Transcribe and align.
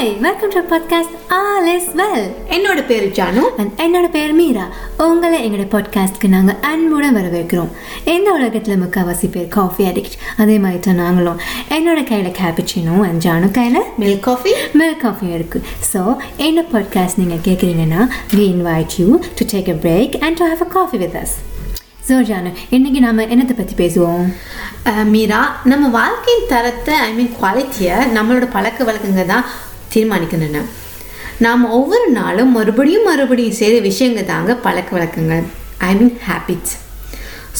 Hi 0.00 0.20
welcome 0.24 0.52
to 0.52 0.60
podcast 0.68 1.16
all 1.36 1.66
is 1.72 1.88
well 1.98 2.22
என்னோட 2.48 2.80
பேரு 2.86 3.06
Janu. 3.16 3.42
And 3.60 3.72
என்னோட 3.84 4.06
பேர் 4.10 4.32
மீரா. 4.34 4.64
உங்களை 5.06 5.38
எங்களோட 5.46 5.66
பாட்காஸ்ட்க்கு 5.74 6.28
நாங்கள் 6.34 6.56
அன்புடன் 6.68 7.16
வரவேற்கிறோம். 7.16 7.68
இந்த 8.04 8.28
உலகத்தில் 8.32 8.80
முக்கால்வாசி 8.82 9.28
பேர் 9.30 9.48
காஃபி 9.48 9.84
அடிக்ட் 9.84 10.16
அதே 10.36 10.58
மாதிரி 10.58 10.80
தான் 10.80 11.00
நாங்களும். 11.02 11.40
என்னோட 11.68 12.06
கையில் 12.10 12.30
கேபிச்சினோ 12.40 12.96
அண்ட் 13.08 13.22
ஜானு 13.26 13.50
கையில் 13.50 13.80
மில்க் 14.00 14.24
காஃபி 14.28 14.54
மில்க் 14.78 15.02
காஃபியும் 15.04 15.36
இருக்குது 15.38 15.64
ஸோ 15.92 16.02
என்ன 16.48 16.64
பாட்காஸ்ட் 16.72 17.22
நீங்கள் 17.24 17.44
கேட்குறீங்கன்னா 17.48 18.02
we 18.34 18.44
invite 18.54 18.98
you 19.02 19.08
to 19.40 19.46
take 19.54 19.70
a 19.76 19.78
break 19.86 20.16
and 20.24 20.36
to 20.36 20.46
have 20.46 20.66
a 20.68 20.72
coffee 20.78 20.98
with 20.98 21.18
us 21.24 21.36
so 22.08 22.16
Janu 22.28 22.50
இன்னைக்கு 22.70 23.00
நாம 23.00 23.22
என்னத்தை 23.34 23.56
பற்றி 23.56 23.74
பேசுவோம்? 23.84 24.24
மீரா 25.04 25.40
நம்ம 25.64 25.88
வாழ்க்கையின் 25.88 26.48
தரத்தை 26.48 26.94
ஐ 26.94 27.12
மீன் 27.12 27.34
குவாலிட்டியை 27.42 27.98
நம்மளோட 28.16 28.46
பழக்க 28.50 28.84
வழக்கங்க 28.84 29.24
தான் 29.24 29.44
தீர்மானிக்கணும்னு 29.94 30.62
நாம் 31.44 31.62
ஒவ்வொரு 31.78 32.06
நாளும் 32.18 32.50
மறுபடியும் 32.56 33.06
மறுபடியும் 33.10 33.58
செய்கிற 33.58 33.76
விஷயங்கள் 33.90 34.30
தாங்க 34.30 34.54
பழக்க 34.64 34.90
வழக்கங்கள். 34.96 35.44
ஐ 35.88 35.90
மீன் 36.00 36.16
ஹேபிட்ஸ் 36.28 36.74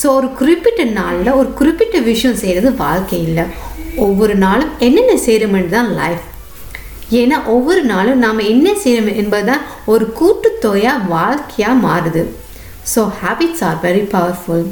ஸோ 0.01 0.07
ஒரு 0.19 0.29
குறிப்பிட்ட 0.41 0.83
நாளில் 0.99 1.37
ஒரு 1.39 1.49
குறிப்பிட்ட 1.61 1.97
விஷயம் 2.11 2.41
செய்கிறது 2.43 2.71
வாழ்க்கை 2.83 3.21
இல்லை. 3.29 3.45
ஒவ்வொரு 4.07 4.35
நாளும் 4.45 4.75
என்னென்ன 4.87 5.15
செய்கிறோம்னு 5.27 5.73
தான் 5.77 5.91
லைஃப் 6.01 6.27
ஏன்னா 7.21 7.39
ஒவ்வொரு 7.55 7.83
நாளும் 7.93 8.21
நாம் 8.25 8.49
என்ன 8.53 8.69
செய்யணும் 8.83 9.19
என்பதுதான் 9.23 9.65
ஒரு 9.93 10.05
கூட்டுத்தொகையாக 10.21 11.09
வாழ்க்கையாக 11.15 11.83
மாறுது. 11.87 12.23
So 12.93 13.01
habits 13.23 13.65
are 13.69 13.81
very 13.87 14.05
powerful 14.15 14.65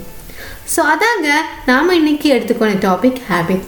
so 0.75 0.81
அதாங்க 0.93 1.29
நாம் 1.71 1.99
இன்னைக்கு 2.01 2.29
எடுத்துக்கொண்ட 2.37 2.77
டாபிக் 2.87 3.21
ஹேபிட் 3.29 3.67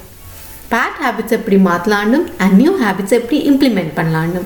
பேட் 0.70 0.98
ஹேபிட்ஸ் 1.02 1.30
எப்படி 1.30 1.56
மாற்றலான்னு 1.56 2.32
அண்ட் 2.38 2.56
நியூ 2.56 2.80
ஹேபிட்ஸ் 2.82 3.10
எப்படி 3.10 3.50
இம்ப்ளிமெண்ட் 3.50 3.92
பண்ணலான்னு 3.96 4.42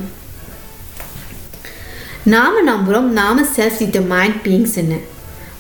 நாம் 2.23 2.69
நம்புகிறோம் 2.69 3.11
நாம் 3.19 3.45
செல்ஃப் 3.45 3.79
டிட்டர்மைண்ட் 3.79 4.35
பீயிங்ஸ்ன்னு 4.45 5.01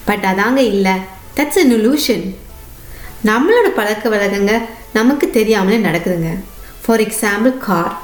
பட் 0.04 0.24
அதாங்க 0.24 0.56
இல்லை 0.56 0.92
தட்ஸ் 1.36 1.58
அன் 1.58 1.72
illusion. 1.72 2.34
நம்மளோட 3.24 3.68
பழக்க 3.74 4.08
வழக்கங்க 4.08 4.60
நமக்கு 4.92 5.30
தெரியாமலே 5.30 5.88
நடக்குதுங்க. 5.88 6.38
ஃபார் 6.84 7.00
எக்ஸாம்பிள் 7.00 7.58
கார் 7.58 7.98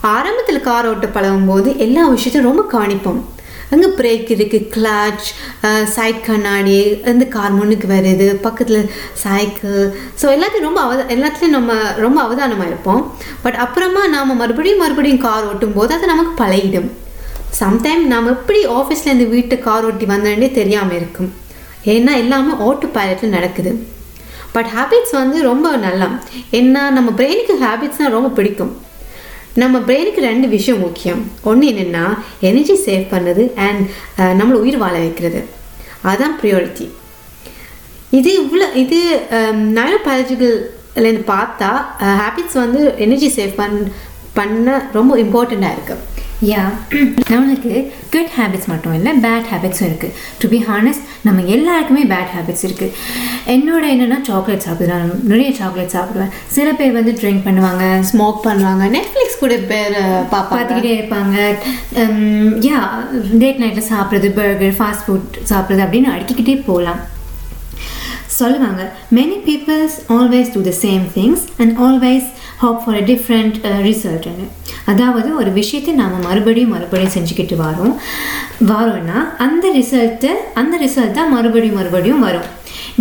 ஆரம்பத்தில் 0.00 0.60
கார் 0.60 0.88
ஓட்ட 0.88 1.06
பழகும் 1.06 1.46
போது 1.46 1.78
எல்லா 1.78 2.06
விஷயத்தையும் 2.06 2.56
ரொம்ப 2.56 2.78
கவனிப்போம். 2.78 3.33
அங்கே 3.74 3.90
பிரேக் 4.00 4.28
இருக்குது 4.36 4.68
கிளாச் 4.74 5.28
சைட் 5.94 6.20
கண்ணாடி 6.28 6.76
இந்த 7.12 7.26
கார் 7.36 7.56
முன்னுக்கு 7.58 7.88
வருது 7.94 8.28
பக்கத்தில் 8.46 8.90
சைக்கிள் 9.24 9.78
ஸோ 10.20 10.26
எல்லாத்தையும் 10.36 10.68
ரொம்ப 10.68 10.80
அவ 10.86 10.98
எல்லாத்துலேயும் 11.16 11.56
நம்ம 11.58 11.78
ரொம்ப 12.06 12.18
அவதானமாக 12.26 12.70
இருப்போம் 12.70 13.02
பட் 13.46 13.58
அப்புறமா 13.64 14.02
நாம் 14.16 14.38
மறுபடியும் 14.42 14.84
மறுபடியும் 14.84 15.24
கார் 15.26 15.48
ஓட்டும் 15.52 15.74
போது 15.78 15.92
அது 15.96 16.12
நமக்கு 16.12 16.34
பழகிடும். 16.42 16.90
சம்டைம் 17.62 18.04
நாம் 18.12 18.30
எப்படி 18.34 18.60
ஆஃபீஸ்லேருந்து 18.78 19.26
வீட்டு 19.34 19.56
கார் 19.66 19.84
ஓட்டி 19.88 20.06
வந்தோன்னே 20.12 20.48
தெரியாமல் 20.60 20.96
இருக்கும். 21.00 21.28
ஏன்னா 21.92 22.12
எல்லாமே 22.22 22.52
ஆட்டோ 22.68 22.86
பைலட்டில் 22.96 23.36
நடக்குது. 23.36 23.72
பட் 24.54 24.70
ஹேபிட்ஸ் 24.76 25.14
வந்து 25.20 25.38
ரொம்ப 25.50 25.68
நல்லா. 25.84 26.08
ஏன்னா 26.58 26.82
நம்ம 26.96 27.12
பிரெயினுக்கு 27.20 27.54
ஹேபிட்ஸ்னால் 27.66 28.16
ரொம்ப 28.16 28.30
பிடிக்கும். 28.38 28.72
நம்ம 29.62 29.78
பிரெயினுக்கு 29.88 30.20
ரெண்டு 30.30 30.46
விஷயம் 30.54 30.80
முக்கியம். 30.84 31.20
ஒன்று 31.50 31.64
என்னென்னா 31.72 32.04
எனர்ஜி 32.48 32.76
சேவ் 32.86 33.04
பண்ணுறது 33.12 33.44
அண்ட் 33.66 33.82
நம்மளை 34.40 34.58
உயிர் 34.64 34.78
வாழ 34.84 34.94
வைக்கிறது. 35.04 35.40
அதுதான் 36.08 36.34
ப்ரியாரிட்டி 36.40 36.86
இது 38.18 38.30
இவ்வளோ 38.40 38.66
இது 38.82 38.98
நயோபாலஜிக்கல்லேருந்து 39.78 41.24
பார்த்தா 41.34 41.70
ஹேபிட்ஸ் 42.22 42.58
வந்து 42.64 42.80
எனர்ஜி 43.06 43.30
சேவ் 43.36 43.54
பண் 43.60 43.78
பண்ண 44.38 44.76
ரொம்ப 44.98 45.12
இம்பார்ட்டண்ட்டாக 45.24 45.76
இருக்குது 45.76 46.02
யா 46.42 46.62
நம்மளுக்கு 47.32 47.72
குட் 48.12 48.32
ஹேபிட்ஸ் 48.36 48.68
மட்டும் 48.70 48.94
இல்லை 48.94 49.12
பேட் 49.24 49.46
ஹேபிட்ஸும் 49.50 49.86
இருக்குது 49.88 50.14
டு 50.38 50.48
பி 50.48 50.58
ஹானஸ்ட் 50.70 51.04
நம்ம 51.22 51.42
எல்லாருக்குமே 51.56 52.02
பேட் 52.04 52.32
ஹேபிட்ஸ் 52.34 52.64
இருக்குது 52.68 52.94
என்னோட 53.46 53.84
என்னென்னா 53.94 54.18
சாக்லேட் 54.28 54.66
சாப்பிடுவேன். 54.66 55.04
நான் 55.04 55.22
நிறைய 55.24 55.50
சாக்லேட் 55.60 55.94
சாப்பிடுவேன். 55.96 56.32
சில 56.48 56.72
பேர் 56.72 56.92
வந்து 56.92 57.12
ட்ரிங்க் 57.22 57.46
பண்ணுவாங்க 57.46 57.84
ஸ்மோக் 58.10 58.44
பண்ணுவாங்க. 58.46 58.84
நெட்ஃப்ளிக்ஸ் 58.96 59.40
கூட 59.40 59.56
பேர் 59.72 59.96
பார்த்துக்கிட்டே 60.34 60.94
இருப்பாங்க. 60.98 61.36
யா 62.68 62.80
டேட் 63.42 63.62
நைட்டில் 63.64 63.90
சாப்பிட்றது 63.94 64.30
பர்கர் 64.40 64.78
ஃபாஸ்ட் 64.80 65.06
ஃபுட் 65.06 65.40
சாப்பிட்றது 65.52 65.84
அப்படின்னு 65.86 66.14
அடுக்கிக்கிட்டே 66.14 66.56
போகலாம் 66.70 67.02
சொல்லுவாங்க 68.36 68.82
many 69.12 69.36
peoples 69.48 69.96
always 70.08 70.48
do 70.54 70.60
the 70.60 70.72
same 70.84 71.02
things 71.18 71.44
and 71.56 71.74
always 71.78 72.28
hope 72.58 72.80
for 72.84 72.96
a 72.96 73.04
different 73.12 73.56
ரிசல்ட்னு 73.82 74.46
அதாவது 74.92 75.28
ஒரு 75.40 75.50
விஷயத்தை 75.60 75.92
நாம் 76.00 76.24
மறுபடியும் 76.26 76.74
மறுபடியும் 76.74 77.14
செஞ்சுக்கிட்டு 77.16 77.56
வரோம். 77.66 77.94
வரோம்னா 78.70 79.18
அந்த 79.46 79.64
ரிசல்ட்டு 79.78 80.30
அந்த 80.60 80.74
ரிசல்ட் 80.84 81.16
தான் 81.18 81.32
மறுபடியும் 81.36 81.78
மறுபடியும் 81.78 82.24
வரும். 82.26 82.48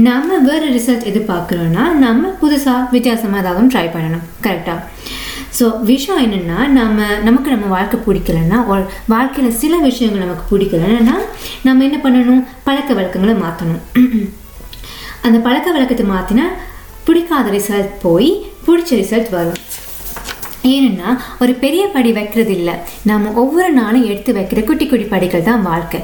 நம்ம 0.07 0.37
வேறு 0.47 0.67
ரிசல்ட் 0.77 1.07
எதிர்பார்க்குறோன்னா 1.11 1.83
நம்ம 2.05 2.31
புதுசாக 2.41 2.87
வித்தியாசமாக 2.95 3.41
ஏதாவது 3.43 3.71
ட்ரை 3.73 3.87
பண்ணணும். 3.95 4.25
கரெக்டாக 4.45 4.79
ஸோ 5.57 5.65
விஷயம் 5.89 6.21
என்னென்னா 6.25 6.59
நம்ம 6.77 6.99
நமக்கு 7.25 7.49
நம்ம 7.53 7.67
வாழ்க்கை 7.73 7.97
பிடிக்கலன்னா 8.05 8.59
ஒரு 8.71 8.83
வாழ்க்கையில் 9.13 9.57
சில 9.63 9.73
விஷயங்கள் 9.89 10.23
நமக்கு 10.25 10.45
பிடிக்கலன்னா 10.53 11.15
நம்ம 11.67 11.83
என்ன 11.87 11.97
பண்ணணும்? 12.05 12.41
பழக்க 12.67 12.89
வழக்கங்களை 12.99 13.35
மாற்றணும் 13.43 13.83
அந்த 15.25 15.37
பழக்க 15.47 15.67
வழக்கத்தை 15.75 16.05
மாற்றினா 16.13 16.45
பிடிக்காத 17.07 17.47
ரிசல்ட் 17.57 17.93
போய் 18.05 18.31
பிடிச்ச 18.67 18.91
ரிசல்ட் 19.01 19.31
வரும். 19.37 19.59
ஏன்னா 20.71 21.09
ஒரு 21.43 21.53
பெரிய 21.63 21.83
படி 21.93 22.11
வைக்கிறது 22.17 22.51
இல்லை 22.57 22.73
நம்ம 23.09 23.31
ஒவ்வொரு 23.41 23.71
நாளும் 23.79 24.05
எடுத்து 24.09 24.31
வைக்கிற 24.37 24.59
குட்டி 24.67 24.85
குட்டி 24.87 25.05
படிகள் 25.13 25.47
தான் 25.47 25.63
வாழ்க்கை. 25.69 25.99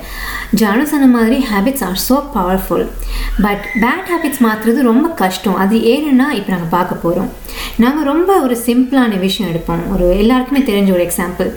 ஜானு 0.62 0.84
சொன்ன 0.92 1.08
மாதிரி 1.16 1.38
habits 1.52 1.84
are 1.88 2.00
so 2.08 2.18
powerful 2.36 2.86
but 3.46 3.64
bad 3.84 4.10
habits 4.12 4.42
மாற்றுறது 4.46 4.82
ரொம்ப 4.90 5.08
கஷ்டம். 5.22 5.58
அது 5.64 5.76
ஏன்னா 5.94 6.28
இப்போ 6.40 6.52
நாங்கள் 6.56 6.74
பார்க்க 6.76 7.04
போகிறோம் 7.04 7.30
நாங்கள் 7.84 8.08
ரொம்ப 8.12 8.30
ஒரு 8.46 8.58
சிம்பிளான 8.68 9.20
விஷயம் 9.26 9.52
எடுப்போம். 9.52 9.84
ஒரு 9.94 10.08
எல்லாருக்குமே 10.24 10.62
தெரிஞ்ச 10.72 10.92
ஒரு 10.98 11.06
எக்ஸாம்பிள் 11.10 11.50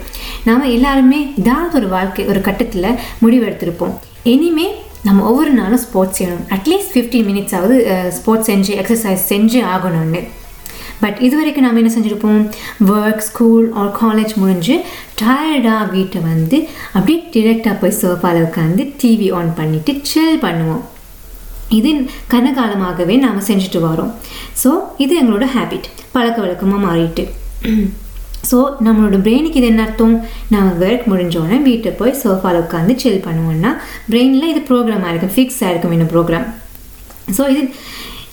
நாம் 0.48 0.72
எல்லாருமே 0.76 1.20
ஏதாவது 1.42 1.76
ஒரு 1.80 1.88
வாழ்க்கை 1.96 2.26
ஒரு 2.32 2.42
கட்டத்தில் 2.48 2.98
முடிவு 3.24 3.44
எடுத்திருப்போம். 3.48 3.94
இனிமே 4.34 4.68
நம்ம 5.08 5.24
ஒவ்வொரு 5.30 5.52
நாளும் 5.60 5.82
ஸ்போர்ட்ஸ் 5.86 6.18
செய்யணும். 6.18 6.44
அட்லீஸ்ட் 6.56 6.92
ஃபிஃப்டீன் 6.94 7.26
மினிட்ஸ் 7.30 7.56
ஆகுது 7.58 7.78
ஸ்போர்ட்ஸ் 8.18 8.50
செஞ்சு 8.52 8.72
எக்ஸசைஸ் 8.82 9.26
செஞ்சு 9.32 9.60
ஆகணும்னு. 9.74 10.22
பட் 11.02 11.18
இது 11.26 11.34
வரைக்கும் 11.40 11.66
நாம் 11.66 11.80
என்ன 11.80 11.90
செஞ்சுருப்போம்? 11.94 12.40
ஒர்க் 12.96 13.24
ஸ்கூல் 13.28 13.66
ஆர் 13.82 13.92
காலேஜ் 14.02 14.34
முடிஞ்சு 14.42 14.74
டயர்டாக 15.22 15.86
வீட்டை 15.96 16.20
வந்து 16.30 16.58
அப்படியே 16.96 17.18
டிரெக்டாக 17.34 17.74
போய் 17.82 17.98
சோஃபாவில் 18.02 18.44
உட்காந்து 18.48 18.84
டிவி 19.02 19.28
ஆன் 19.38 19.52
பண்ணிவிட்டு 19.60 19.94
சில் 20.12 20.42
பண்ணுவோம். 20.46 20.82
இது 21.78 21.90
கனகாலமாகவே 22.32 23.14
நாம் 23.24 23.46
செஞ்சுட்டு 23.50 23.80
வரோம். 23.88 24.12
ஸோ 24.62 24.70
இது 25.04 25.12
எங்களோட 25.20 25.46
ஹேபிட் 25.56 25.86
பழக்க 26.14 26.38
வழக்கமாக 26.44 26.80
மாறிட்டு. 26.86 27.24
ஸோ 28.50 28.58
நம்மளோட 28.86 29.16
பிரெயினுக்கு 29.24 29.58
இது 29.60 29.68
என்ன 29.72 29.82
அர்த்தம்? 29.86 30.14
நம்ம 30.52 30.70
ஒர்க் 30.84 31.04
முடிஞ்சோடனே 31.10 31.58
வீட்டை 31.68 31.90
போய் 32.00 32.18
சோஃபாவில் 32.22 32.62
உட்காந்து 32.62 32.94
சில் 33.02 33.24
பண்ணுவோம்னா 33.26 33.70
பிரெயினில் 34.10 34.50
இது 34.52 34.62
ப்ரோக்ராம் 34.70 35.04
ஆகிருக்கும் 35.08 35.34
ஃபிக்ஸ் 35.36 35.60
ஆகிருக்கும் 35.66 35.94
இந்த 35.98 36.06
ப்ரோக்ராம் 36.12 36.46
ஸோ 37.36 37.42
இது 37.52 37.62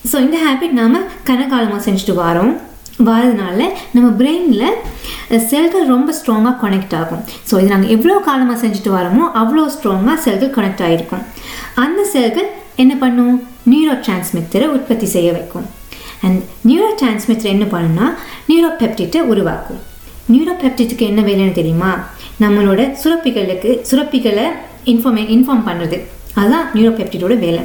ஸோ 0.09 0.15
இந்த 0.25 0.37
ஹேபிட் 0.45 0.75
நாம் 0.81 0.97
கனகாலமாக 1.29 1.81
செஞ்சுட்டு 1.87 2.15
வரோம். 2.25 2.53
வரதுனால 3.07 3.59
நம்ம 3.95 4.07
பிரெயினில் 4.19 4.77
செல்கள் 5.51 5.85
ரொம்ப 5.91 6.13
ஸ்ட்ராங்காக 6.17 6.55
கனெக்ட் 6.63 6.95
ஆகும். 7.01 7.21
ஸோ 7.49 7.53
இது 7.61 7.71
நாங்கள் 7.73 7.91
எவ்வளோ 7.95 8.15
காலமாக 8.27 8.57
செஞ்சுட்டு 8.63 8.91
வரோமோ 8.95 9.25
அவ்வளோ 9.41 9.63
ஸ்ட்ராங்காக 9.75 10.17
செல்கள் 10.25 10.55
கனெக்ட் 10.57 10.83
ஆகிருக்கும் 10.87 11.23
அந்த 11.83 12.01
செல்கள் 12.13 12.49
என்ன 12.83 12.93
பண்ணும்? 13.03 13.35
நியூரோ 13.71 13.95
டிரான்ஸ்மிட்டரை 14.05 14.67
உற்பத்தி 14.75 15.09
செய்ய 15.15 15.29
வைக்கும். 15.37 15.67
அண்ட் 16.25 16.39
நியூரோ 16.69 16.89
டிரான்ஸ்மிட்டர் 17.01 17.53
என்ன 17.55 17.65
பண்ணுன்னா 17.73 18.07
நியூரோ 18.49 18.71
பெப்டிட்டை 18.81 19.21
உருவாக்கும். 19.33 19.81
நியூரோ 20.33 20.53
பெப்டிட்டுக்கு 20.63 21.05
என்ன 21.11 21.21
வேலைன்னு 21.29 21.59
தெரியுமா? 21.59 21.91
நம்மளோட 22.43 22.81
சுரப்பிகளுக்கு 23.03 23.71
சுரப்பிகளை 23.91 24.47
இன்ஃபார்மே 24.93 25.23
இன்ஃபார்ம் 25.35 25.67
பண்ணுறது. 25.69 25.99
அதுதான் 26.39 26.67
நியூரோ 26.75 26.93
பெப்டிட்டோட 26.99 27.37
வேலை. 27.45 27.63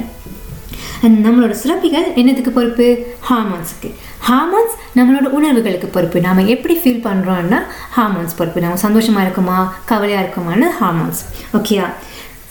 நம்மளோட 1.25 1.53
சுரப்பிகள் 1.61 2.07
என்னதுக்கு 2.21 2.51
பொறுப்பு? 2.57 2.87
ஹார்மோன்ஸுக்கு 3.29 3.89
ஹார்மோன்ஸ் 4.27 4.75
நம்மளோட 4.97 5.27
உணர்வுகளுக்கு 5.37 5.87
பொறுப்பு. 5.95 6.17
நாம் 6.27 6.49
எப்படி 6.55 6.75
ஃபீல் 6.81 7.03
பண்ணுறோன்னா 7.07 7.59
ஹார்மோன்ஸ் 7.97 8.37
பொறுப்பு. 8.39 8.63
நம்ம 8.65 8.81
சந்தோஷமாக 8.85 9.25
இருக்குமா? 9.25 9.57
கவலையாக 9.91 10.23
இருக்குமான்னு 10.25 10.69
ஹார்மோன்ஸ் 10.79 11.21
ஓகேயா 11.59 11.87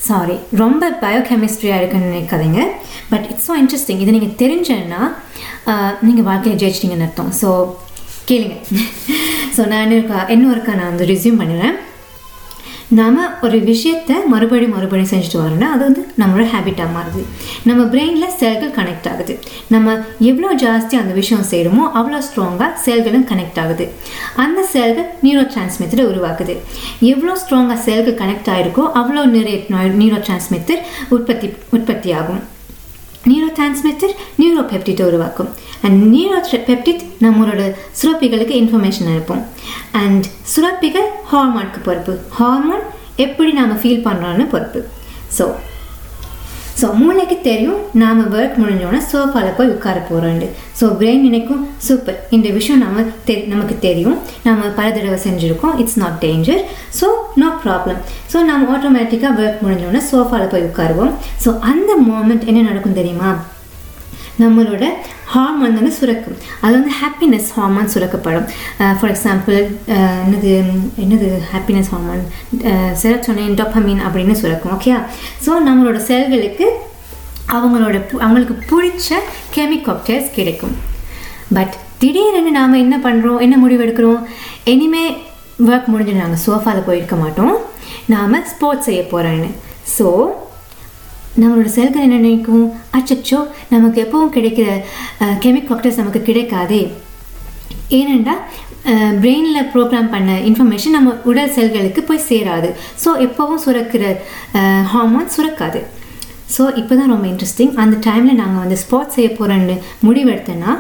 சாரி 0.08 0.36
ரொம்ப 0.62 0.90
பயோகெமிஸ்ட்ரியாக 1.02 1.80
இருக்குன்னு 1.80 2.10
நினைக்காதீங்க. 2.12 2.62
பட் 3.12 3.26
இட்ஸ் 3.30 3.48
ஸோ 3.48 3.54
இன்ட்ரெஸ்டிங் 3.62 4.02
இதை 4.04 4.12
நீங்கள் 4.18 4.36
தெரிஞ்சேன்னா 4.42 5.02
நீங்கள் 6.06 6.28
வாழ்க்கையை 6.30 6.56
ஜெயிச்சிட்டிங்கன்னு 6.62 7.08
அர்த்தம். 7.08 7.32
ஸோ 7.42 7.50
கேளுங்க. 8.28 8.56
ஸோ 9.56 9.62
நான் 9.70 9.82
என்ன 9.84 9.94
இருக்கா 9.96 10.20
இன்னொருக்கா 10.34 10.34
இன்னொருக்கா 10.34 10.72
நான் 10.78 10.90
வந்து 10.92 11.06
ரிசியூம் 11.10 11.40
பண்ணுறேன் 11.42 11.74
நாம் 12.88 13.18
ஒரு 13.42 13.58
விஷயத்தை 13.58 14.16
மறுபடியும் 14.32 14.74
மறுபடியும் 14.74 15.10
செஞ்சுட்டு 15.12 15.38
வரோம்னா 15.40 15.68
அது 15.74 15.82
வந்து 15.84 16.02
நம்மளோட 16.18 16.46
ஹேபிட்டாக 16.54 16.88
மாறுது. 16.96 17.22
நம்ம 17.64 17.84
பிரெயினில் 17.84 18.34
செல்கள் 18.36 18.74
கனெக்ட் 18.78 19.08
ஆகுது. 19.12 19.38
நம்ம 19.68 19.96
எவ்வளோ 20.18 20.54
ஜாஸ்தி 20.54 20.94
அந்த 21.02 21.12
விஷயம் 21.20 21.46
செய்கிறோமோ 21.50 21.84
அவ்வளோ 21.98 22.20
ஸ்ட்ராங்காக 22.28 22.70
செல்களும் 22.86 23.26
கனெக்ட் 23.30 23.60
ஆகுது. 23.64 23.86
அந்த 24.34 24.62
செல்கள் 24.62 25.10
நியூரோ 25.22 25.44
டிரான்ஸ்மிட்டரை 25.52 26.06
உருவாக்குது. 26.12 26.56
எவ்வளோ 27.00 27.38
ஸ்ட்ராங்காக 27.42 27.80
செல்கள் 27.88 28.20
கனெக்ட் 28.22 28.50
ஆகிருக்கோ 28.54 28.86
அவ்வளோ 29.02 29.24
நிறைய 29.24 29.58
நியூரோ 30.00 30.20
டிரான்ஸ்மிட்டர் 30.28 30.82
உற்பத்தி 31.08 31.50
உற்பத்தி 31.70 32.12
ஆகும் 32.12 32.42
நியூரோ 33.30 33.48
டிரான்ஸ்மிட்டர் 33.58 34.14
நியூரோ 34.40 34.62
உருவாக்கும். 35.10 35.50
அண்ட் 35.84 35.98
நியூரோ 36.14 36.38
பெப்டிட் 36.70 37.02
நம்மளோட 37.24 37.62
சுரப்பிகளுக்கு 38.00 38.54
இன்ஃபர்மேஷன் 38.62 39.10
அனுப்பும். 39.12 39.42
அண்ட் 40.02 40.24
சுரப்பிகள் 40.54 41.08
ஹார்மோனுக்கு 41.32 41.80
பொறுப்பு. 41.88 42.14
ஹார்மோன் 42.38 42.84
எப்படி 43.26 43.52
நாம் 43.60 43.78
ஃபீல் 43.82 44.04
பண்ணுறோன்னு 44.08 44.46
பொறுப்பு. 44.54 44.82
ஸோ 45.38 45.46
ஸோ 46.84 46.94
மூளைக்கு 46.94 47.40
தெரியும் 47.40 47.78
நாம் 48.00 48.32
ஒர்க் 48.34 48.56
முடிஞ்சோன்னா 48.62 48.98
சோஃபாவில் 49.12 49.54
போய் 49.58 49.70
உட்கார 49.74 49.98
போகிறோண்டு 50.08 50.46
ஸோ 50.80 50.84
பிரெயின் 51.00 51.22
நினைக்கும் 51.26 51.62
சூப்பர் 51.76 52.26
இந்த 52.30 52.48
விஷயம் 52.50 52.82
நம்ம 52.82 53.04
தெ 53.28 53.44
நமக்கு 53.52 53.78
தெரியும். 53.78 54.18
நம்ம 54.42 54.68
பல 54.78 54.90
தடவை 54.90 55.18
செஞ்சுருக்கோம். 55.26 55.78
It's 55.78 55.98
not 55.98 56.18
danger 56.24 56.60
so 57.00 57.08
no 57.34 57.48
problem 57.64 58.00
so 58.32 58.44
நம்ம 58.50 58.76
ஆட்டோமேட்டிக்காக 58.76 59.40
ஒர்க் 59.44 59.64
முடிஞ்சோன்னா 59.64 60.02
சோஃபாவில் 60.10 60.52
போய் 60.54 60.68
உட்காருவோம். 60.70 61.12
ஸோ 61.44 61.58
அந்த 61.72 61.92
மூமெண்ட் 62.08 62.46
என்ன 62.46 62.60
நடக்கும் 62.60 63.00
தெரியுமா? 63.00 63.30
நம்மளோட 64.38 64.84
ஹார்மோன் 65.24 65.74
வந்து 65.74 65.92
சுரக்கும். 65.92 66.36
அது 66.60 66.72
வந்து 66.72 66.92
ஹாப்பினஸ் 67.02 67.48
ஹார்மோன் 67.54 67.92
சுரக்கப்படும். 67.94 68.46
ஃபார் 68.98 69.12
எக்ஸாம்பிள் 69.12 69.56
என்னது 70.24 70.50
என்னது 71.04 71.28
ஹாப்பினஸ் 71.52 71.90
ஹார்மோன் 71.90 72.22
செரட்டோனின் 73.02 73.58
டொப்பமின் 73.60 74.02
அப்படின்னு 74.06 74.32
சுரக்கும் 74.32 74.80
ஓகேயா 74.80 74.98
ஸோ 75.46 75.52
நம்மளோட 75.68 75.96
செல்களுக்கு 76.10 76.66
அவங்களோட 77.52 77.96
பு- 78.08 78.20
அவங்களுக்கு 78.20 78.54
பிடிச்ச 78.70 79.08
கெமிகாக்டர்ஸ் 79.56 80.30
கிடைக்கும். 80.30 80.74
பட் 81.54 81.74
திடீர்னு 81.98 82.50
நாம் 82.50 82.72
என்ன 82.74 82.96
பண்ணுறோம் 82.98 83.40
என்ன 83.40 83.56
முடிவெடுக்கிறோம்? 83.56 84.20
இனிமே 84.64 85.04
ஒர்க் 85.66 85.86
முடிஞ்சு 85.86 86.12
நாங்கள் 86.12 86.42
சோஃபாவில் 86.46 86.86
போயிருக்க 86.86 87.16
மாட்டோம். 87.16 87.54
நாம் 88.06 88.44
ஸ்போர்ட்ஸ் 88.44 88.84
செய்ய 88.84 89.02
போகிறோன்னு 89.02 89.50
ஸோ 89.98 90.06
நம்மளோட 91.42 91.68
செல்கள் 91.76 92.04
என்ன 92.06 92.18
நினைக்கும்? 92.24 92.66
அச்சச்சோ 92.98 93.40
நமக்கு 93.72 93.98
எப்பவும் 94.04 94.34
கிடைக்கிற 94.36 94.68
கெமிகாக்டர்ஸ் 95.44 96.00
நமக்கு 96.00 96.20
கிடைக்காதே. 96.28 96.82
ஏனென்றால் 97.98 98.42
பிரெயினில் 99.22 99.68
ப்ரோக்ராம் 99.72 100.12
பண்ண 100.14 100.30
இன்ஃபர்மேஷன் 100.48 100.96
நம்ம 100.96 101.12
உடல் 101.30 101.52
செல்களுக்கு 101.56 102.00
போய் 102.08 102.26
சேராது. 102.30 102.70
ஸோ 103.02 103.10
எப்போவும் 103.26 103.62
சுரக்கிற 103.64 104.04
ஹார்மோன் 104.92 105.30
சுரக்காது. 105.36 105.80
ஸோ 106.54 106.62
இப்போ 106.80 106.94
தான் 106.98 107.10
ரொம்ப 107.12 107.26
இன்ட்ரெஸ்டிங் 107.30 107.72
அந்த 107.82 107.96
டைமில் 108.06 108.38
நாங்கள் 108.40 108.62
வந்து 108.64 108.76
ஸ்போர்ட்ஸ் 108.82 109.16
செய்ய 109.16 109.28
போகிறோன்னு 109.38 109.76
முடிவெடுத்தேன்னா 110.06 110.72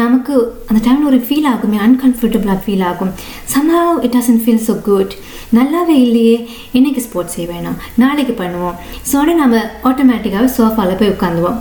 நமக்கு 0.00 0.32
அந்த 0.68 0.80
டைமில் 0.86 1.08
ஒரு 1.10 1.18
ஃபீல் 1.26 1.48
ஆகுமே 1.52 1.78
அன்கம்ஃபர்டபுளாக 1.86 2.58
ஃபீல் 2.64 2.84
ஆகும். 2.90 3.12
Somehow 3.54 3.98
it 4.06 4.14
doesn't 4.18 4.40
feel 4.44 4.64
so 4.68 4.76
good 4.88 5.14
நல்லாவே 5.58 5.96
இல்லையே 6.06 6.36
இன்றைக்கி 6.78 7.02
ஸ்போர்ட்ஸ் 7.06 7.36
செய்ய 7.36 7.46
வேணாம் 7.52 7.78
நாளைக்கு 8.02 8.34
பண்ணுவோம். 8.42 8.76
ஸோ 9.10 9.14
உடனே 9.22 9.36
நம்ம 9.42 9.62
ஆட்டோமேட்டிக்காகவே 9.90 10.50
சோஃபாவில் 10.56 11.00
போய் 11.02 11.14
உட்காந்துவோம். 11.16 11.60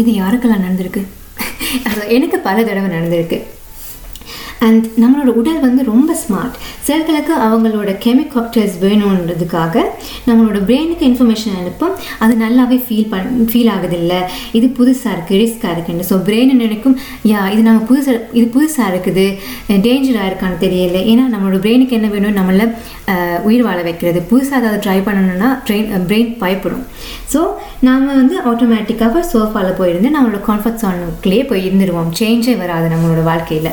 இது 0.00 0.10
யாருக்கெல்லாம் 0.22 0.64
நடந்திருக்கு? 0.66 1.02
அது 1.88 2.02
எனக்கு 2.16 2.38
பல 2.48 2.56
தடவை 2.64 2.88
நடந்திருக்கு. 2.96 3.38
அண்ட் 4.66 4.84
நம்மளோட 5.02 5.30
உடல் 5.40 5.60
வந்து 5.66 5.82
ரொம்ப 5.92 6.10
ஸ்மார்ட் 6.22 6.56
செல்களுக்கு 6.88 7.32
அவங்களோட 7.46 7.90
கெமிகாக்டர்ஸ் 8.04 8.76
வேணுன்றதுக்காக 8.84 9.74
நம்மளோட 10.28 10.58
பிரெயினுக்கு 10.68 11.04
இன்ஃபர்மேஷன் 11.10 11.56
அனுப்பும். 11.60 11.94
அது 12.24 12.34
நல்லாவே 12.44 12.78
ஃபீல் 12.86 13.08
பண் 13.12 13.30
ஃபீல் 13.50 13.70
ஆகுதில்ல. 13.76 14.14
இது 14.58 14.66
புதுசாக 14.78 15.14
இருக்குது 15.16 15.40
ரிஸ்க்காக 15.42 15.72
இருக்குன்னு. 15.76 16.06
ஸோ 16.10 16.18
பிரெயின் 16.28 16.54
நினைக்கும் 16.64 16.96
யா 17.32 17.40
இது 17.54 17.62
நம்ம 17.68 17.82
புதுசாக 17.90 18.20
இது 18.38 18.46
புதுசாக 18.56 18.90
இருக்குது. 18.92 19.26
டேஞ்சராக 19.86 20.30
இருக்கான்னு 20.30 20.62
தெரியல. 20.66 21.00
ஏன்னா 21.12 21.24
நம்மளோட 21.34 21.60
பிரெயினுக்கு 21.66 21.98
என்ன 21.98 22.10
வேணும்? 22.14 22.38
நம்மளை 22.40 22.66
உயிர் 23.48 23.66
வாழ 23.68 23.78
வைக்கிறது. 23.88 24.20
புதுசாக 24.30 24.60
ஏதாவது 24.62 24.82
ட்ரை 24.86 24.98
பண்ணணும்னா 25.08 25.50
ட்ரெயின் 25.66 26.06
பிரெயின் 26.12 26.30
பயப்படும். 26.44 26.84
ஸோ 27.32 27.42
நாம் 27.88 28.06
வந்து 28.20 28.38
ஆட்டோமேட்டிக்காக 28.52 29.24
சோஃபாவில் 29.32 29.78
போயிருந்து 29.82 30.10
நம்மளோட 30.16 30.40
கம்ஃபர்ட் 30.48 30.82
சோனுக்குள்ளேயே 30.84 31.44
போய் 31.52 31.66
இருந்துருவோம். 31.68 32.10
சேஞ்சே 32.22 32.56
வராது 32.64 32.88
நம்மளோட 32.94 33.22
வாழ்க்கையில். 33.32 33.70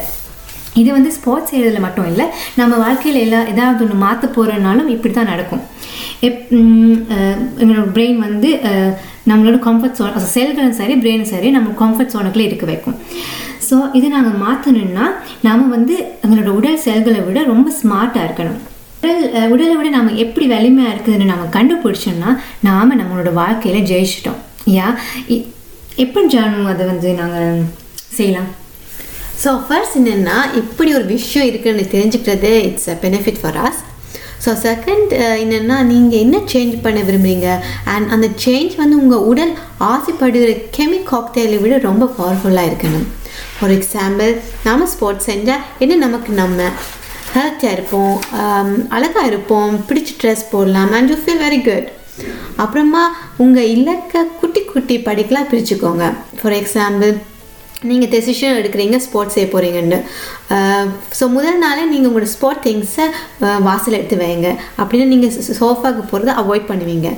இது 0.73 0.91
வந்து 0.91 1.11
ஸ்போர்ட்ஸ் 1.11 1.55
செய்கிறதுல 1.55 1.79
மட்டும் 1.79 2.07
இல்லை 2.07 2.25
நம்ம 2.55 2.77
வாழ்க்கையில் 2.77 3.21
எல்லா 3.21 3.47
ஏதாவது 3.47 3.83
ஒன்று 3.83 3.95
மாற்ற 3.95 4.27
போகிறனாலும் 4.27 4.87
இப்படி 4.87 5.13
தான் 5.13 5.25
நடக்கும். 5.25 5.61
எப் 6.19 6.41
எங்களோட 7.63 7.89
பிரெயின் 7.97 8.15
வந்து 8.15 8.59
நம்மளோட 9.27 9.57
கம்ஃபர்ட் 9.67 9.97
சோன் 9.99 10.17
செல்களும் 10.33 10.77
சரி 10.79 10.93
பிரெயினும் 10.93 11.31
சரி 11.33 11.49
நம்ம 11.49 11.69
கம்ஃபர்ட் 11.83 12.13
சோனுக்குள்ளே 12.13 12.47
இருக்க 12.49 12.65
வைக்கும். 12.65 12.97
ஸோ 13.69 13.95
இதை 13.95 14.09
நாங்கள் 14.09 14.39
மாற்றணும்னா 14.41 15.05
நாம் 15.41 15.69
வந்து 15.69 15.95
எங்களோட 16.27 16.47
உடல் 16.47 16.77
செல்களை 16.77 17.19
விட 17.19 17.43
ரொம்ப 17.43 17.71
ஸ்மார்ட்டாக 17.83 18.27
இருக்கணும். 18.27 18.59
உடல் 19.01 19.49
உடலை 19.49 19.75
விட 19.75 19.89
நம்ம 19.89 20.11
எப்படி 20.11 20.45
வலிமையாக 20.47 20.95
இருக்குதுன்னு 20.95 21.25
நம்ம 21.25 21.45
கண்டுபிடிச்சோம்னா 21.51 22.37
நாம் 22.61 22.99
நம்மளோட 22.99 23.33
வாழ்க்கையில் 23.33 23.87
ஜெயிச்சிட்டோம். 23.91 24.41
யா? 24.65 24.95
இ- 25.29 25.45
எப்படி 25.95 26.37
ஜானு 26.37 26.65
அதை 26.65 26.85
வந்து 26.85 27.13
நாங்கள் 27.13 27.63
செய்யலாம்? 27.95 28.49
ஸோ 29.43 29.51
ஃபர்ஸ்ட் 29.67 29.97
என்னென்னா 29.99 30.37
இப்படி 30.61 30.89
ஒரு 30.97 31.07
விஷயம் 31.15 31.47
இருக்குன்னு 31.51 31.85
தெரிஞ்சுக்கிறது 31.93 32.51
it's 32.67 32.89
a 32.93 32.97
benefit 33.05 33.39
for 33.41 33.57
us 33.65 33.81
so 34.45 34.51
second 34.65 35.11
என்னென்னா 35.43 35.77
நீங்கள் 35.91 36.21
என்ன 36.25 36.37
சேஞ்ச் 36.53 36.75
பண்ண 36.85 36.99
விரும்புகிறீங்க 37.07 37.49
அண்ட் 37.93 38.07
அந்த 38.15 38.27
சேஞ்ச் 38.45 38.73
வந்து 38.81 38.95
உங்கள் 39.03 39.25
உடல் 39.31 39.53
ஆசைப்படுகிற 39.91 40.53
கெமி 40.77 40.99
காக்டெயிலை 41.11 41.57
விட 41.63 41.77
ரொம்ப 41.87 42.05
பவர்ஃபுல்லாக 42.17 42.69
இருக்கணும். 42.69 43.07
ஃபார் 43.55 43.73
எக்ஸாம்பிள் 43.77 44.31
நாம 44.67 44.87
ஸ்போர்ட்ஸ் 44.93 45.29
செஞ்சால் 45.31 45.63
என்ன 45.79 45.99
நமக்கு 46.05 46.31
நம்ம 46.41 46.69
ஹெல்த்தியாக 47.35 47.75
இருப்போம் 47.77 48.15
um, 48.41 48.71
அழகாக 48.95 49.29
இருப்போம் 49.31 49.75
பிடிச்ச 49.89 50.09
ட்ரெஸ் 50.21 50.43
போடலாம் 50.51 50.91
and 50.97 51.11
you 51.11 51.17
feel 51.21 51.43
very 51.45 51.61
good 51.67 51.87
அப்புறமா 52.63 53.03
உங்கள் 53.43 53.69
இலக்கை 53.75 54.21
குட்டி 54.41 54.61
குட்டி 54.73 54.97
படிக்கலாம் 55.07 55.49
பிரிச்சுக்கோங்க. 55.51 56.07
ஃபார் 56.39 56.57
எக்ஸாம்பிள் 56.59 57.13
நீங்கள் 57.91 58.11
டெசிஷன் 58.15 58.57
எடுக்கிறீங்க 58.59 58.97
ஸ்போர்ட்ஸ் 59.05 59.35
செய்ய 59.37 59.47
போகிறீங்கன்னு 59.53 59.99
ஸோ 61.19 61.27
முதல் 61.35 61.61
நாளே 61.63 61.83
நீங்கள் 61.91 62.09
உங்களோட 62.09 62.29
ஸ்போர்ட் 62.35 62.63
திங்ஸை 62.67 63.05
வாசல் 63.67 63.97
எடுத்து 63.99 64.17
வைங்க. 64.23 64.49
அப்படின்னு 64.81 65.07
நீங்கள் 65.13 65.33
சோஃபாவுக்கு 65.61 66.03
போகிறத 66.11 66.33
அவாய்ட் 66.43 66.69
பண்ணுவீங்க. 66.71 67.09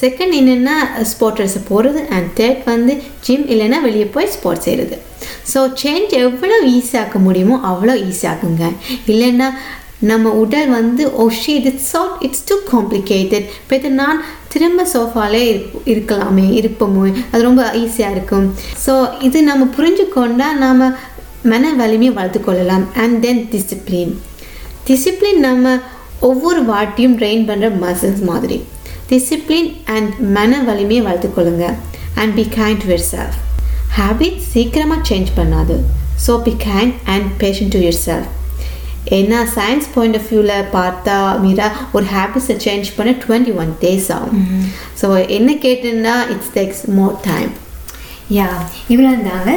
செகண்ட் 0.00 0.34
என்னென்னா 0.40 0.76
ஸ்போர்ட் 1.12 1.38
ட்ரெஸ்ஸை 1.38 1.62
போகிறது 1.70 2.02
அண்ட் 2.16 2.30
தேர்ட் 2.40 2.62
வந்து 2.72 2.94
ஜிம் 3.26 3.46
இல்லைன்னா 3.54 3.80
வெளியே 3.86 4.08
போய் 4.16 4.32
ஸ்போர்ட்ஸ் 4.36 4.66
செய்கிறது 4.68 4.98
ஸோ 5.52 5.60
சேஞ்ச் 5.82 6.12
எவ்வளோ 6.24 6.56
ஈஸியாக்க 6.76 7.16
முடியுமோ 7.26 7.56
அவ்வளோ 7.70 7.94
ஈஸியாக்குங்க 8.08 8.64
இல்லைன்னா 9.12 9.48
நம்ம 10.10 10.30
உடல் 10.42 10.70
வந்து 10.78 11.02
ஒஷி 11.24 11.52
it's 11.70 11.88
so 11.94 12.00
it's 12.26 12.44
too 12.48 12.56
complicated 12.72 13.46
இப்போ 13.62 13.90
நான் 14.00 14.18
திரும்ப 14.52 14.86
சோஃபாலே 14.94 15.42
இருக்கலாமே 15.92 16.46
இருப்போமோ. 16.60 17.04
அது 17.30 17.40
ரொம்ப 17.48 17.62
ஈஸியாக 17.82 18.14
இருக்கும். 18.16 18.46
ஸோ 18.84 18.94
இது 19.28 19.38
நம்ம 19.50 19.68
புரிஞ்சுக்கொண்டா 19.76 20.48
நாம் 20.64 20.82
மன 21.52 21.70
வலிமையை 21.80 22.12
வளர்த்துக்கொள்ளலாம் 22.18 22.84
அண்ட் 23.02 23.16
தென் 23.26 23.40
டிசிப்ளின் 23.52 24.12
டிசிப்ளின் 24.88 25.40
நம்ம 25.48 25.74
ஒவ்வொரு 26.30 26.60
வாட்டியும் 26.72 27.16
ட்ரெயின் 27.20 27.46
பண்ணுற 27.48 27.68
மசில்ஸ் 27.84 28.22
மாதிரி. 28.30 28.58
டிசிப்ளின் 29.10 29.70
அண்ட் 29.94 30.12
மன 30.36 30.60
வலிமையை 30.68 31.02
வளர்த்துக்கொள்ளுங்க 31.08 31.66
and 32.20 32.34
be 32.38 32.46
kind 32.58 32.84
yourself 33.12 33.38
habit 33.98 34.38
சீக்கிரமாக 34.52 35.02
சேஞ்ச் 35.10 35.32
பண்ணாது. 35.40 35.76
So 36.26 36.34
be 36.46 36.54
kind 36.68 36.94
and 37.14 37.28
patient 37.42 37.72
to 37.74 37.80
yourself 38.06 38.30
ஏன்னா 39.18 39.40
சயின்ஸ் 39.56 39.90
பாயிண்ட் 39.94 40.18
ஆஃப் 40.20 40.28
வியூவில் 40.30 40.68
பார்த்தா 40.78 41.16
மீரா 41.46 41.66
ஒரு 41.96 42.06
ஹேபிட்ஸை 42.14 42.56
சேஞ்ச் 42.66 42.94
பண்ண 42.98 43.16
டுவெண்ட்டி 43.24 43.54
ஒன் 43.62 43.72
டேஸ் 43.84 44.08
ஆகும் 44.18 44.46
ஸோ 45.02 45.08
என்ன 45.38 45.58
கேட்டுன்னா 45.66 46.16
it's 46.34 46.54
takes 46.58 46.86
more 47.00 47.18
time 47.30 47.52
yeah 48.36 48.46
இவ்வளோ 48.92 49.08
இருந்தாங்க. 49.14 49.50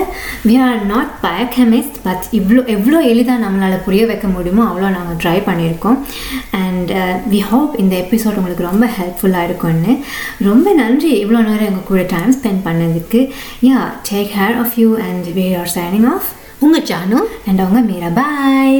We 0.47 0.55
are 0.63 0.79
not 0.91 1.11
biochemist 1.25 1.97
but 2.05 2.25
இவ்வளோ 2.39 2.61
எவ்வளோ 2.73 2.97
எளிதாக 3.11 3.43
நம்மளால் 3.43 3.83
புரிய 3.85 4.03
வைக்க 4.09 4.27
முடியுமோ 4.33 4.63
அவ்வளோ 4.69 4.87
நாங்கள் 4.95 5.19
ட்ரை 5.23 5.37
பண்ணியிருக்கோம். 5.49 5.99
அண்ட் 6.63 6.91
வி 7.33 7.39
ஹோப் 7.51 7.77
இந்த 7.83 7.95
எபிசோட் 8.03 8.39
உங்களுக்கு 8.41 8.67
ரொம்ப 8.69 8.89
ஹெல்ப்ஃபுல்லாக 8.97 9.47
இருக்கும்னு. 9.49 9.93
ரொம்ப 10.49 10.73
நன்றி 10.81 11.11
இவ்வளோ 11.23 11.41
நேரம் 11.49 11.69
எங்கள் 11.69 11.89
கூட 11.91 12.03
டைம் 12.15 12.35
ஸ்பெண்ட் 12.39 12.61
பண்ணதுக்கு. 12.67 13.21
Yeah 13.69 13.79
take 14.11 14.35
care 14.41 14.59
of 14.65 14.75
you 14.81 14.89
and 15.07 15.29
we 15.39 15.47
are 15.61 15.71
signing 15.77 16.09
off 16.15 16.29
உங்கள் 16.65 16.87
ஜானு 16.91 17.21
அண்ட் 17.47 17.63
அவங்க 17.65 17.81
மீரா 17.91 18.11
பாய் 18.21 18.77